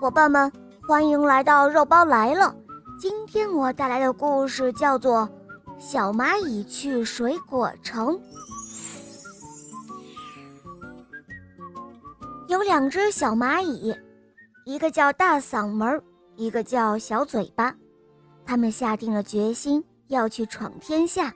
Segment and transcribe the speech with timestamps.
[0.00, 0.52] 伙伴们，
[0.86, 2.54] 欢迎来到肉包来了。
[3.00, 5.28] 今天我带来的故事叫做
[5.80, 8.16] 《小蚂蚁去水果城》。
[12.46, 13.92] 有两只小蚂蚁，
[14.64, 16.00] 一个叫大嗓门，
[16.36, 17.74] 一个叫小嘴巴。
[18.46, 21.34] 他们下定了决心要去闯天下，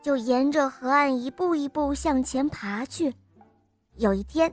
[0.00, 3.12] 就沿着河岸一步一步向前爬去。
[3.96, 4.50] 有一天，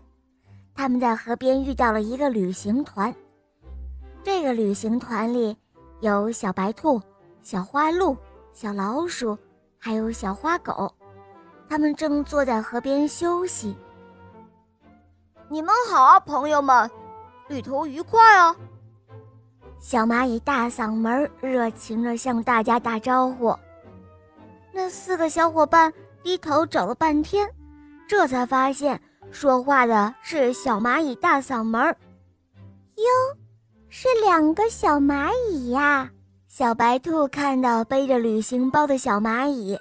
[0.76, 3.16] 他们在河边遇到了一个旅行团。
[4.32, 5.58] 这个旅行团里
[6.02, 7.02] 有小白兔、
[7.42, 8.16] 小花鹿、
[8.54, 9.36] 小老鼠，
[9.80, 10.94] 还有小花狗。
[11.68, 13.76] 他们正坐在河边休息。
[15.50, 16.88] 你们好啊，朋友们，
[17.48, 18.56] 旅途愉快哦！
[19.80, 23.58] 小蚂蚁大嗓门热情地向大家打招呼。
[24.72, 25.92] 那四个小伙伴
[26.22, 27.52] 低头找了半天，
[28.08, 29.02] 这才发现。
[29.32, 31.84] 说话的是小蚂蚁大嗓门，
[32.96, 33.04] 哟，
[33.90, 36.10] 是两个小蚂蚁呀！
[36.48, 39.78] 小白兔看到背着旅行包的小蚂蚁，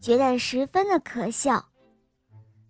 [0.00, 1.64] 觉得十分的可笑。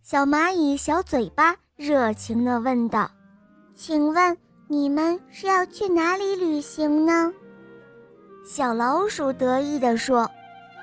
[0.03, 3.11] 小蚂蚁小嘴巴热情地问道
[3.75, 4.36] ：“请问
[4.69, 7.33] 你们是要去哪里旅行呢？”
[8.45, 10.30] 小老鼠得意地说：“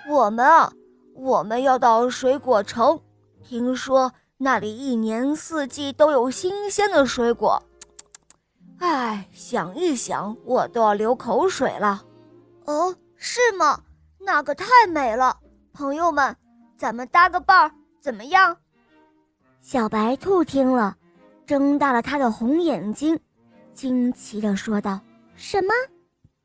[0.09, 0.73] 我们啊，
[1.13, 2.99] 我们要到水果城，
[3.43, 4.11] 听说……”
[4.43, 7.61] 那里一年四季都有新鲜的水果，
[8.81, 12.03] 哎，想一想我都要流口水了。
[12.65, 13.79] 哦，是吗？
[14.17, 15.37] 那可太美了！
[15.71, 16.35] 朋友们，
[16.77, 18.57] 咱们搭个伴儿怎么样？
[19.61, 20.97] 小白兔听了，
[21.45, 23.19] 睁大了它的红眼睛，
[23.71, 24.99] 惊奇地说道
[25.37, 25.73] ：“什么？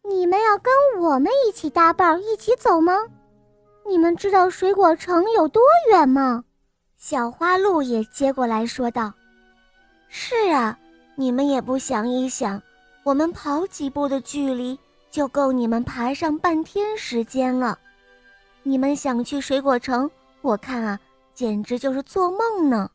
[0.02, 2.92] 你们要跟我们一起搭伴儿一起走吗？
[3.88, 6.44] 你们知道水果城有多远吗？”
[6.98, 9.10] 小花鹿也接过来说道
[10.08, 10.78] ：“是啊，
[11.18, 12.62] 你们也不想一想，
[13.02, 14.78] 我们跑几步的距离
[15.10, 17.78] 就够你们爬上半天时间了。
[18.62, 20.10] 你们想去水果城，
[20.42, 21.00] 我看啊，
[21.32, 22.90] 简直就是做梦呢。”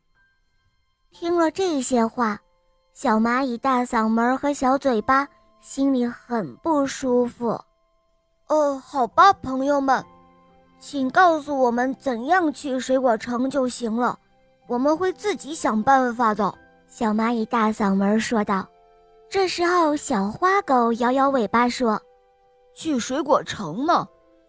[1.12, 2.40] 听了这些话，
[2.94, 5.28] 小蚂蚁大嗓门和小嘴巴
[5.60, 7.60] 心里很不舒服。
[8.48, 10.06] 哦，好吧，朋友们。
[10.80, 14.20] 请告诉我们怎样去水果城就行了，
[14.68, 16.54] 我们会自己想办法的。”
[16.92, 18.68] 小蚂蚁大嗓门说道。
[19.30, 21.98] 这时候，小花狗摇摇尾巴说
[22.76, 24.06] ：“去水果城嘛，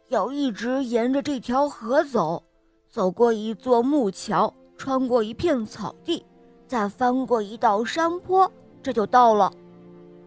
[0.09, 2.43] 要一直沿着这条河走，
[2.91, 6.27] 走过一座木桥，穿过一片草地，
[6.67, 8.51] 再翻过一道山坡，
[8.83, 9.53] 这就到了。”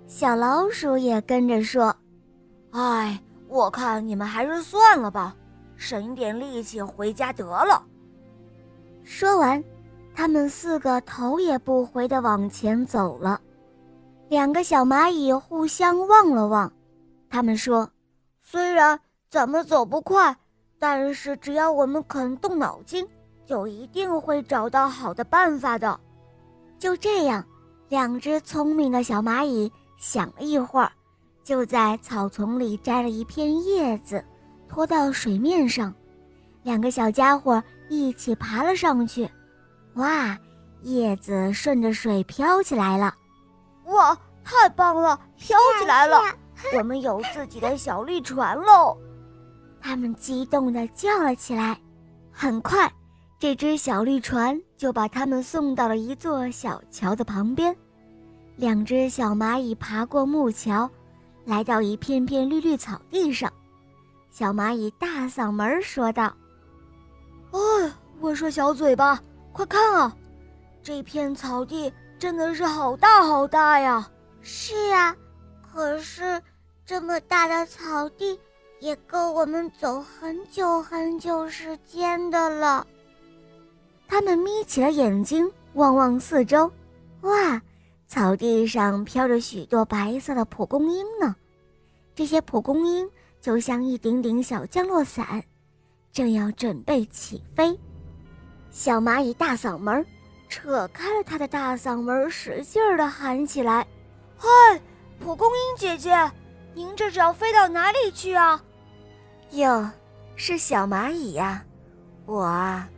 [0.07, 1.93] 小老鼠也跟着说
[2.71, 5.35] ：“哎，我看你们还是算了吧。”
[5.75, 7.83] 省一点力气回家得了。
[9.03, 9.61] 说完，
[10.15, 13.39] 他们四个头也不回地往前走了。
[14.29, 16.71] 两个小蚂蚁互相望了望，
[17.29, 17.87] 他们说
[18.41, 18.99] ：“虽然
[19.29, 20.35] 咱们走不快，
[20.79, 23.05] 但是只要我们肯动脑筋，
[23.45, 25.99] 就一定会找到好的办法的。”
[26.79, 27.45] 就这样，
[27.89, 30.91] 两只聪明的小蚂蚁想了一会儿，
[31.43, 34.23] 就在草丛里摘了一片叶子。
[34.67, 35.93] 拖到水面上，
[36.63, 39.29] 两个小家伙一起爬了上去。
[39.95, 40.37] 哇，
[40.81, 43.13] 叶子顺着水飘起来了！
[43.85, 46.21] 哇，太棒了，飘起来了！
[46.77, 48.97] 我们有自己的小绿船喽！
[49.81, 51.79] 他们激动地叫了起来。
[52.31, 52.91] 很快，
[53.39, 57.75] 这只小绿船就把他们送到了一座小桥的旁边。
[58.57, 60.89] 两只小蚂蚁爬过木桥，
[61.45, 63.51] 来到一片片绿绿草地上。
[64.29, 66.35] 小蚂蚁大嗓门说道
[67.51, 69.21] ：“哎，我说小嘴巴，
[69.55, 70.13] 快看啊，
[70.83, 74.11] 这片草地真的是好大好大呀
[74.43, 75.15] ！”“是啊，
[75.61, 76.41] 可是
[76.85, 78.37] 这么大的草地
[78.81, 82.85] 也够我们走很久很久时间的了。”
[84.09, 86.69] 他们眯起了眼睛，望望四周，
[87.21, 87.61] 哇，
[88.09, 91.33] 草地上飘着许多白色的蒲公英呢，
[92.13, 93.09] 这些蒲公英。
[93.39, 95.43] 就像一顶顶小降落伞，
[96.11, 97.79] 正要准备起飞。
[98.75, 100.05] 小蚂蚁大嗓门
[100.49, 103.87] 扯开了他的大嗓门，使劲儿地喊起来
[104.37, 104.49] ：“嗨，
[105.17, 106.29] 蒲公英姐姐，
[106.73, 108.61] 您这是要飞到哪里去啊
[109.51, 109.89] ？”“哟，
[110.35, 111.63] 是小蚂蚁呀，
[112.25, 112.89] 我啊，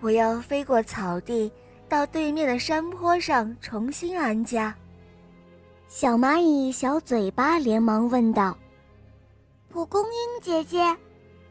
[0.00, 1.52] 我要飞过草地，
[1.90, 4.74] 到对面的山坡上重新安家。”
[5.88, 8.56] 小蚂蚁小嘴巴连忙问道。
[9.68, 10.96] 蒲公英姐姐，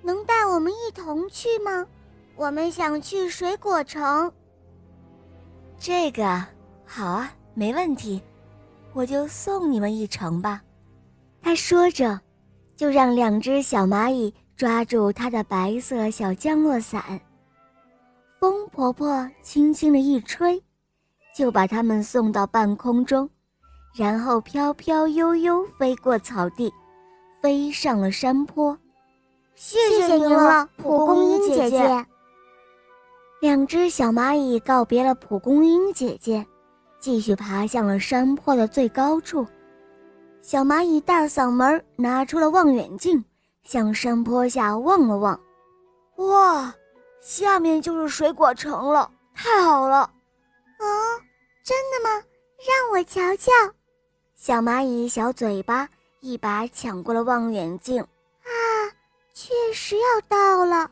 [0.02, 1.86] 能带我们一同去吗？
[2.38, 4.32] 我们想去水果城。
[5.80, 6.42] 这个
[6.86, 8.22] 好啊，没问题。
[8.94, 10.62] 我就送你们一程吧。”
[11.42, 12.20] 他说着，
[12.76, 17.20] 就让两只小蚂蚁抓住他的白色小降落伞。
[18.40, 20.62] 风婆婆轻轻的一吹，
[21.36, 23.30] 就把它们送到半空中，
[23.96, 26.72] 然后飘飘悠悠飞过草地，
[27.42, 28.78] 飞上了山坡。
[29.56, 32.06] 谢谢您了，蒲公英姐姐。
[33.48, 36.46] 两只小蚂蚁告别了蒲公英姐姐，
[37.00, 39.48] 继续爬向了山坡的最高处。
[40.42, 43.24] 小蚂蚁大嗓门拿出了望远镜，
[43.64, 45.40] 向山坡下望了望。
[46.18, 46.76] 哇！
[47.22, 50.00] 下面就是水果城了，太好了！
[50.80, 50.86] 哦，
[51.64, 52.22] 真的吗？
[52.58, 53.50] 让我瞧瞧。
[54.36, 55.88] 小蚂蚁小嘴巴
[56.20, 58.02] 一把抢过了望远镜。
[58.02, 58.52] 啊，
[59.34, 60.92] 确实要到了。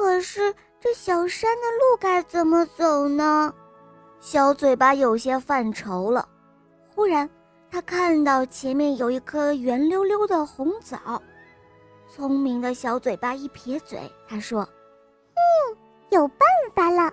[0.00, 3.52] 嗯，可是这小山的路该怎么走呢？
[4.18, 6.26] 小嘴巴有些犯愁了。
[6.94, 7.28] 忽然，
[7.70, 11.22] 他看到前面有一颗圆溜溜的红枣。
[12.08, 14.66] 聪明的小嘴巴一撇嘴，他说
[15.36, 15.76] ：“嗯，
[16.08, 17.12] 有办法了。”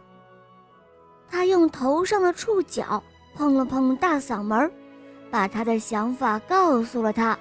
[1.29, 3.03] 他用头上的触角
[3.35, 4.71] 碰了碰大嗓门，
[5.29, 7.37] 把他的想法告诉了他。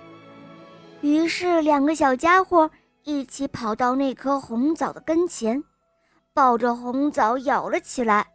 [1.02, 2.68] 于是，两个小家伙
[3.08, 5.62] 一起跑到那颗红枣的跟前，
[6.34, 8.26] 抱着红枣咬了起来。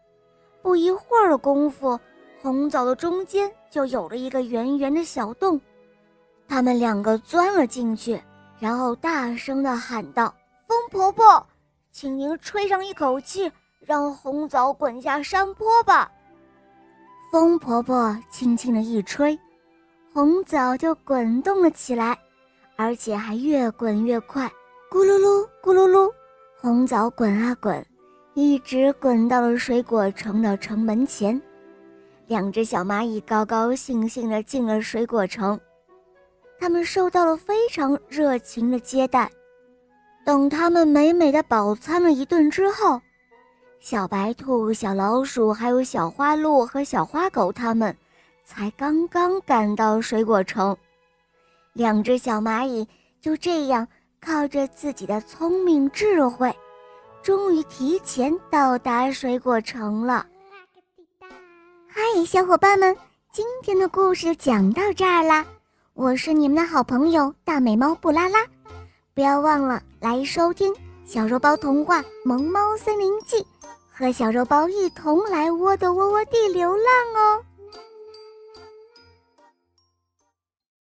[0.62, 2.00] 不一会儿的功夫，
[2.42, 5.60] 红枣的中间就有了一个圆圆的小洞，
[6.48, 8.22] 他们两个钻了进去。
[8.60, 10.34] 然后大声地喊道
[10.70, 11.46] ：“风婆婆，
[11.92, 13.52] 请您吹上一口气，
[13.82, 16.10] 让红枣滚下山坡吧。”
[17.30, 19.38] 风婆婆轻轻地一吹，
[20.14, 22.18] 红枣就滚动了起来，
[22.78, 24.50] 而且还越滚越快，
[24.92, 26.12] 咕噜噜，咕噜噜，
[26.60, 27.84] 红枣滚啊滚，
[28.34, 31.42] 一直滚到了水果城的城门前。
[32.28, 35.58] 两只小蚂蚁高高兴兴地进了水果城。
[36.60, 39.32] 他们受到了非常热情的接待。
[40.26, 43.00] 等他们美美的饱餐了一顿之后，
[43.80, 47.96] 小白兔、小老鼠还有小花鹿和小花狗他们
[48.44, 50.76] 才刚刚赶到水果城。
[51.72, 52.86] 两只小蚂蚁
[53.22, 53.88] 就这样
[54.24, 56.56] 靠着自己的聪明智慧，
[57.24, 60.24] 终于提前到达水果城了。
[61.88, 62.96] 嗨，小伙伴们，
[63.34, 65.44] 今天的故事讲到这儿啦。
[65.96, 68.46] 我是你们的好朋友大美猫布拉拉，
[69.16, 70.72] 不要忘了来收听
[71.04, 73.38] 小肉包童话《萌猫森林记》，
[73.92, 76.86] 和小肉包一同来窝的窝窝地流浪
[77.16, 77.44] 哦。